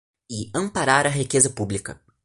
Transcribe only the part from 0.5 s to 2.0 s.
amparar a riqueza pública.